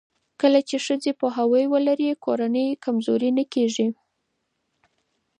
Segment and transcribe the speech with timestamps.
[0.41, 3.87] کله چې ښځې پوهاوی ولري، کورنۍ کمزورې نه کېږي.